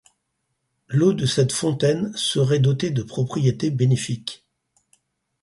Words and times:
L'eau 0.87 1.13
de 1.13 1.27
cette 1.27 1.51
fontaine 1.51 2.11
serait 2.17 2.57
dotée 2.57 2.89
de 2.89 3.03
propriétés 3.03 3.69
bénéfiques. 3.69 4.43